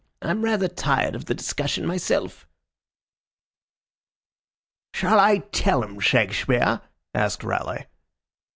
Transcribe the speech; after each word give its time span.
"I'm 0.23 0.41
rather 0.43 0.67
tired 0.67 1.13
of 1.13 1.25
the 1.25 1.35
discussion 1.35 1.85
myself." 1.85 2.47
"Shall 4.95 5.19
I 5.19 5.37
tell 5.51 5.83
'em, 5.83 5.99
Shakespeare?" 5.99 6.81
asked 7.13 7.43
Raleigh. 7.43 7.85